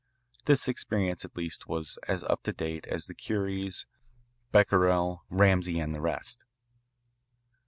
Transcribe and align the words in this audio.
This 0.45 0.67
experience 0.67 1.25
at 1.25 1.37
least 1.37 1.67
was 1.67 1.99
as 2.07 2.23
up 2.23 2.41
to 2.45 2.51
date 2.53 2.87
as 2.87 3.05
the 3.05 3.13
Curies, 3.13 3.85
Becquerel, 4.51 5.19
Ramsay, 5.29 5.79
and 5.79 5.93
the 5.93 6.01
rest. 6.01 6.43